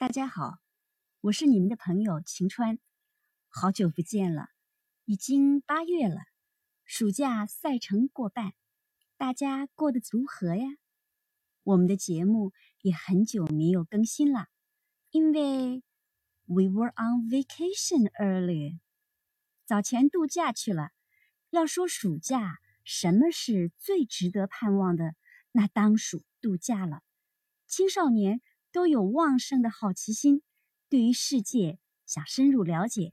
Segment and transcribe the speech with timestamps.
[0.00, 0.60] 大家好，
[1.22, 2.78] 我是你们的朋友晴川，
[3.48, 4.46] 好久不见了，
[5.06, 6.20] 已经八月了，
[6.84, 8.52] 暑假赛程过半，
[9.16, 10.68] 大家过得如何呀？
[11.64, 14.46] 我们的节目也很久没有更新了，
[15.10, 15.82] 因为
[16.44, 18.78] we were on vacation earlier，
[19.66, 20.90] 早前度假去了。
[21.50, 25.16] 要说暑假什么是最值得盼望的，
[25.50, 27.02] 那当属度假了。
[27.66, 28.40] 青少年。
[28.72, 30.42] 都有旺盛的好奇心，
[30.88, 33.12] 对于世界想深入了解。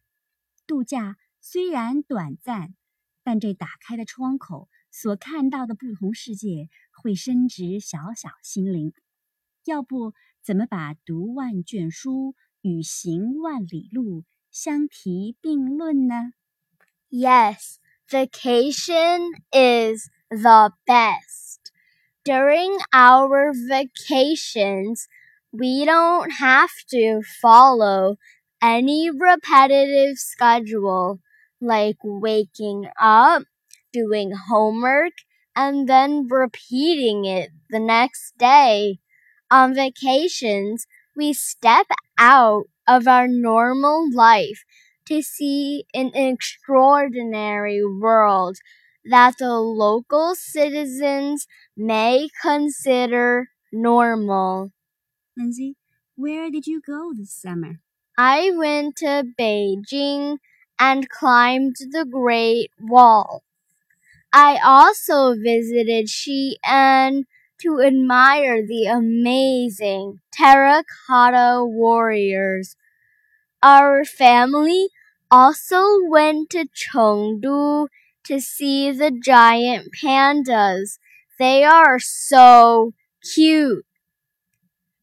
[0.67, 2.75] 度假虽然短暂，
[3.23, 8.93] 但这打开的窗口所看到的不同世界，会深植小小心灵。
[9.65, 16.33] 要不怎么把读万卷书与行万里路相提并论呢
[17.09, 21.71] ？Yes, vacation is the best.
[22.23, 25.05] During our vacations,
[25.57, 28.17] we don't have to follow
[28.61, 31.19] any repetitive schedule
[31.61, 33.43] like waking up,
[33.93, 35.13] doing homework,
[35.55, 38.99] and then repeating it the next day.
[39.49, 44.63] On vacations, we step out of our normal life
[45.07, 48.57] to see an extraordinary world
[49.05, 54.71] that the local citizens may consider normal.
[55.37, 55.75] Lindsay,
[56.15, 57.79] where did you go this summer?
[58.17, 60.37] I went to Beijing
[60.79, 63.43] and climbed the Great Wall.
[64.31, 67.23] I also visited Xi'an
[67.61, 72.75] to admire the amazing terracotta warriors.
[73.63, 74.89] Our family
[75.31, 77.87] also went to Chengdu
[78.25, 80.99] to see the giant pandas.
[81.39, 82.93] They are so
[83.33, 83.85] cute.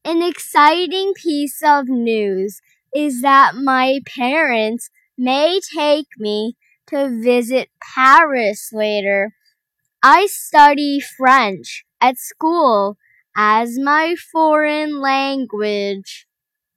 [0.04, 2.60] An exciting piece of news
[2.94, 6.56] is that my parents may take me
[6.86, 9.34] to visit Paris later.
[10.02, 12.96] I study French at school
[13.36, 16.26] as my foreign language.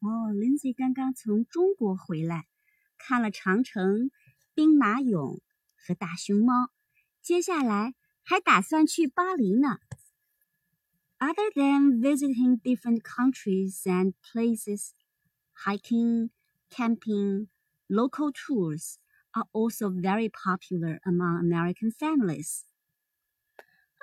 [0.01, 2.45] 哦，Lindsay 刚刚从中国回来，
[2.97, 4.09] 看了长城、
[4.53, 5.39] 兵马俑
[5.77, 6.69] 和大熊猫，
[7.21, 9.77] 接下来还打算去巴黎呢。
[11.20, 14.94] Other than visiting different countries and places,
[15.64, 16.30] hiking,
[16.70, 17.48] camping,
[17.90, 18.98] local tours
[19.34, 22.64] are also very popular among American families.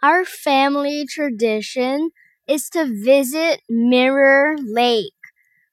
[0.03, 2.11] Our family tradition
[2.47, 5.13] is to visit Mirror Lake,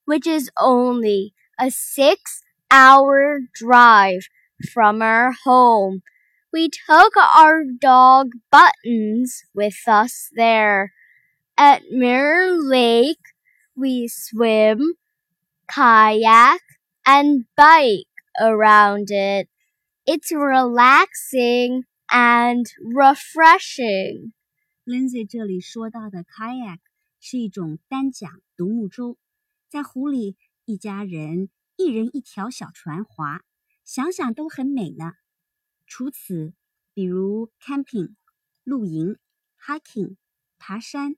[0.05, 4.23] which is only a six hour drive
[4.73, 6.03] from our home.
[6.53, 10.93] We took our dog Buttons with us there.
[11.60, 13.34] At Mirror Lake,
[13.76, 14.96] we swim,
[15.68, 16.60] kayak,
[17.06, 18.08] and bike
[18.40, 19.48] around it.
[20.06, 24.34] It's relaxing and refreshing.
[24.86, 26.80] Lindsay 这里说到的 kayak
[27.20, 29.18] 是一种单桨独木舟，
[29.70, 33.42] 在湖里一家人一人一条小船划，
[33.84, 35.14] 想想都很美呢。
[35.88, 36.54] 除此，
[36.94, 38.16] 比如 camping
[38.64, 39.18] 露营、
[39.60, 40.18] hiking
[40.60, 41.16] 爬山。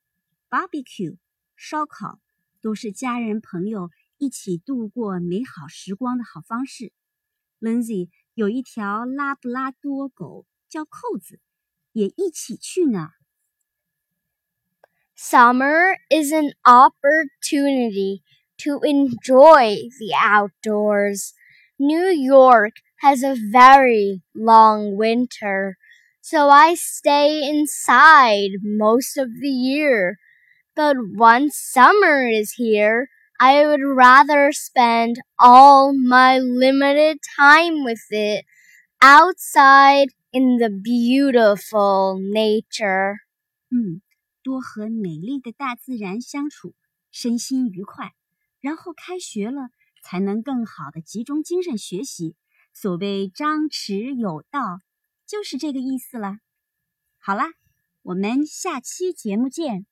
[0.52, 1.18] Barbecue，
[1.56, 2.20] 烧烤
[2.62, 6.94] 都是家人朋友一起度过美好时光的好方式。
[7.60, 11.40] Lindsay 有一条拉布拉多狗叫扣子，
[11.92, 13.10] 也一起去呢。
[15.18, 18.22] Summer is an opportunity
[18.58, 21.34] to enjoy the outdoors.
[21.78, 25.76] New York has a very long winter,
[26.22, 30.18] so I stay inside most of the year.
[30.76, 33.08] But once summer is here,
[33.40, 38.46] I would rather spend all my limited time with it
[39.00, 43.16] outside in the beautiful nature.
[43.70, 44.02] 嗯，
[44.44, 46.74] 多和美丽的大自然相处，
[47.12, 48.14] 身心愉快，
[48.60, 49.70] 然后开学了
[50.04, 52.36] 才能更好的集中精神学习。
[52.74, 54.80] 所谓张弛有道，
[55.26, 56.38] 就是这个意思了。
[57.20, 57.46] 好啦，
[58.04, 59.86] 我们下期节目见。